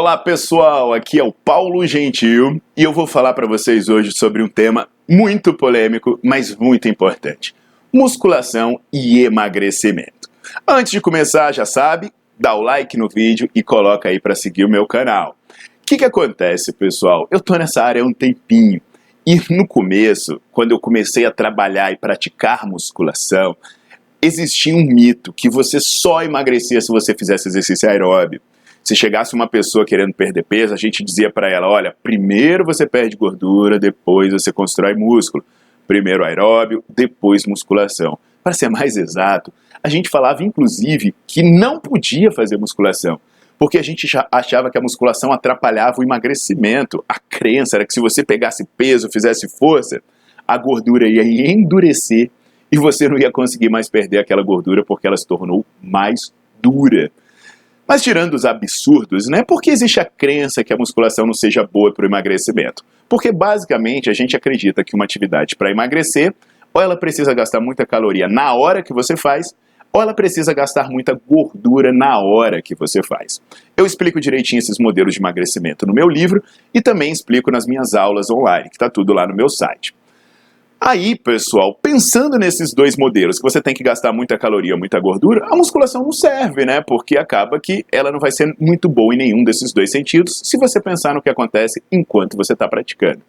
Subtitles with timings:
[0.00, 4.40] Olá pessoal, aqui é o Paulo Gentil e eu vou falar para vocês hoje sobre
[4.40, 7.52] um tema muito polêmico, mas muito importante:
[7.92, 10.30] musculação e emagrecimento.
[10.68, 14.64] Antes de começar, já sabe, dá o like no vídeo e coloca aí para seguir
[14.64, 15.36] o meu canal.
[15.50, 15.54] O
[15.84, 17.26] que, que acontece, pessoal?
[17.28, 18.80] Eu tô nessa área há um tempinho
[19.26, 23.56] e no começo, quando eu comecei a trabalhar e praticar musculação,
[24.22, 28.40] existia um mito que você só emagrecia se você fizesse exercício aeróbio.
[28.88, 32.86] Se chegasse uma pessoa querendo perder peso, a gente dizia para ela: olha, primeiro você
[32.86, 35.44] perde gordura, depois você constrói músculo.
[35.86, 38.18] Primeiro aeróbio, depois musculação.
[38.42, 39.52] Para ser mais exato,
[39.84, 43.20] a gente falava inclusive que não podia fazer musculação,
[43.58, 47.04] porque a gente achava que a musculação atrapalhava o emagrecimento.
[47.06, 50.00] A crença era que se você pegasse peso, fizesse força,
[50.46, 52.30] a gordura ia endurecer
[52.72, 57.12] e você não ia conseguir mais perder aquela gordura porque ela se tornou mais dura.
[57.88, 59.42] Mas tirando os absurdos, né?
[59.42, 62.84] Por que existe a crença que a musculação não seja boa para o emagrecimento?
[63.08, 66.34] Porque basicamente a gente acredita que uma atividade para emagrecer,
[66.74, 69.54] ou ela precisa gastar muita caloria na hora que você faz,
[69.90, 73.40] ou ela precisa gastar muita gordura na hora que você faz.
[73.74, 76.42] Eu explico direitinho esses modelos de emagrecimento no meu livro
[76.74, 79.94] e também explico nas minhas aulas online, que está tudo lá no meu site.
[80.80, 85.44] Aí, pessoal, pensando nesses dois modelos, que você tem que gastar muita caloria, muita gordura,
[85.50, 86.80] a musculação não serve, né?
[86.80, 90.56] Porque acaba que ela não vai ser muito boa em nenhum desses dois sentidos, se
[90.56, 93.20] você pensar no que acontece enquanto você está praticando.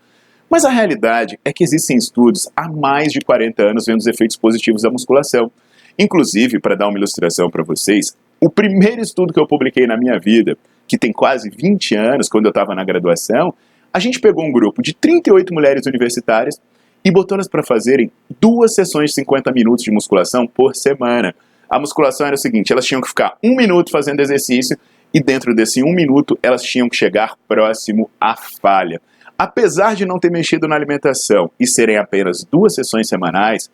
[0.47, 4.37] Mas a realidade é que existem estudos há mais de 40 anos vendo os efeitos
[4.37, 5.51] positivos da musculação.
[5.97, 10.19] Inclusive, para dar uma ilustração para vocês, o primeiro estudo que eu publiquei na minha
[10.19, 10.55] vida,
[10.87, 13.53] que tem quase 20 anos, quando eu estava na graduação,
[13.91, 16.59] a gente pegou um grupo de 38 mulheres universitárias
[17.03, 21.33] e botou elas para fazerem duas sessões de 50 minutos de musculação por semana.
[21.69, 24.77] A musculação era o seguinte: elas tinham que ficar um minuto fazendo exercício
[25.13, 29.01] e dentro desse um minuto elas tinham que chegar próximo à falha.
[29.37, 33.69] Apesar de não ter mexido na alimentação e serem apenas duas sessões semanais,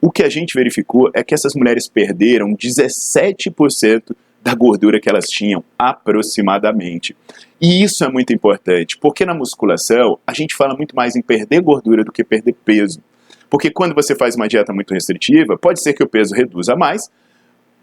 [0.00, 4.14] o que a gente verificou é que essas mulheres perderam 17%
[4.46, 7.16] da gordura que elas tinham, aproximadamente.
[7.60, 11.60] E isso é muito importante, porque na musculação a gente fala muito mais em perder
[11.60, 13.02] gordura do que perder peso.
[13.50, 17.10] Porque quando você faz uma dieta muito restritiva, pode ser que o peso reduza mais,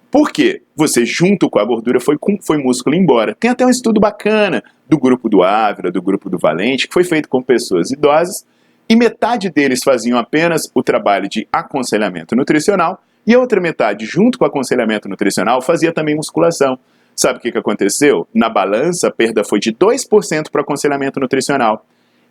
[0.09, 3.35] porque você, junto com a gordura, foi, com, foi músculo embora.
[3.37, 7.03] Tem até um estudo bacana do grupo do Ávila, do grupo do Valente, que foi
[7.03, 8.45] feito com pessoas idosas,
[8.87, 14.37] e metade deles faziam apenas o trabalho de aconselhamento nutricional e a outra metade, junto
[14.37, 16.77] com o aconselhamento nutricional, fazia também musculação.
[17.15, 18.27] Sabe o que, aconteceu?
[18.33, 21.85] Na balança, a perda foi de 2% para aconselhamento nutricional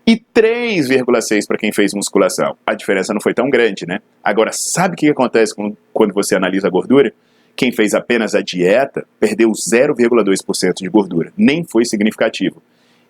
[0.07, 2.57] e 3,6% para quem fez musculação.
[2.67, 4.01] A diferença não foi tão grande, né?
[4.23, 5.55] Agora, sabe o que, que acontece
[5.93, 7.13] quando você analisa a gordura?
[7.55, 12.63] Quem fez apenas a dieta perdeu 0,2% de gordura, nem foi significativo.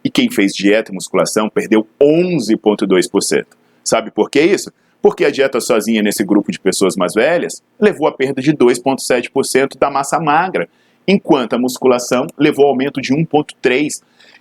[0.04, 3.47] E quem fez dieta e musculação perdeu 11,2%.
[3.84, 4.72] Sabe por que isso?
[5.02, 9.76] Porque a dieta sozinha nesse grupo de pessoas mais velhas levou a perda de 2,7%
[9.76, 10.69] da massa magra,
[11.06, 14.00] enquanto a musculação levou ao aumento de 1,3%.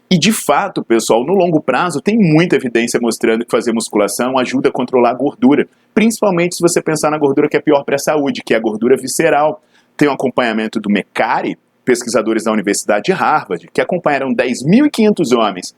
[0.10, 4.68] E de fato, pessoal, no longo prazo tem muita evidência mostrando que fazer musculação ajuda
[4.68, 8.00] a controlar a gordura, principalmente se você pensar na gordura que é pior para a
[8.00, 9.64] saúde, que é a gordura visceral.
[9.96, 15.74] Tem um acompanhamento do MECARI, pesquisadores da Universidade de Harvard, que acompanharam 10.500 homens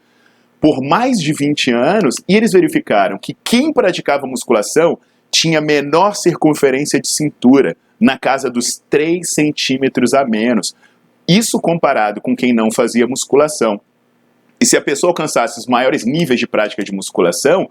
[0.64, 4.98] por mais de 20 anos e eles verificaram que quem praticava musculação
[5.30, 10.74] tinha menor circunferência de cintura, na casa dos 3 centímetros a menos.
[11.28, 13.82] Isso comparado com quem não fazia musculação.
[14.58, 17.70] E se a pessoa alcançasse os maiores níveis de prática de musculação,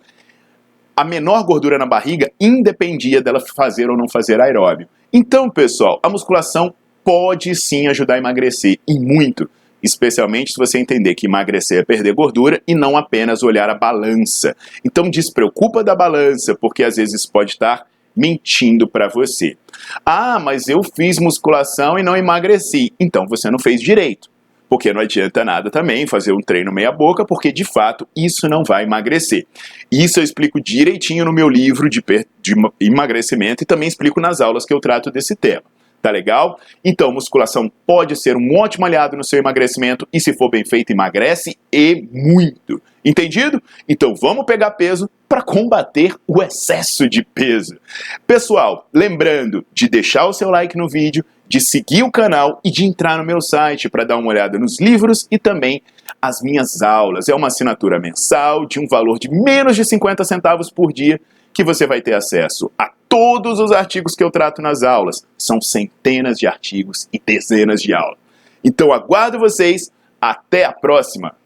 [0.95, 4.87] a menor gordura na barriga independia dela fazer ou não fazer aeróbio.
[5.11, 9.49] Então, pessoal, a musculação pode sim ajudar a emagrecer, e muito
[9.83, 14.57] especialmente se você entender que emagrecer é perder gordura e não apenas olhar a balança.
[14.85, 17.87] Então despreocupa da balança, porque às vezes pode estar
[18.17, 19.57] mentindo para você.
[20.05, 22.93] Ah, mas eu fiz musculação e não emagreci.
[23.01, 24.31] Então você não fez direito.
[24.69, 28.65] Porque não adianta nada também fazer um treino meia boca, porque de fato isso não
[28.65, 29.47] vai emagrecer.
[29.91, 32.03] Isso eu explico direitinho no meu livro de,
[32.41, 35.65] de emagrecimento e também explico nas aulas que eu trato desse tema.
[36.03, 36.59] Tá legal?
[36.85, 40.91] Então, musculação pode ser um ótimo aliado no seu emagrecimento e, se for bem feito,
[40.91, 42.83] emagrece e muito.
[43.05, 43.63] Entendido?
[43.89, 47.79] Então, vamos pegar peso para combater o excesso de peso.
[48.27, 52.85] Pessoal, lembrando de deixar o seu like no vídeo, de seguir o canal e de
[52.85, 55.83] entrar no meu site para dar uma olhada nos livros e também
[56.21, 57.29] as minhas aulas.
[57.29, 61.21] É uma assinatura mensal de um valor de menos de 50 centavos por dia
[61.53, 65.23] que você vai ter acesso a todos os artigos que eu trato nas aulas.
[65.37, 68.19] São centenas de artigos e dezenas de aulas.
[68.65, 69.93] Então aguardo vocês.
[70.19, 71.37] Até a próxima!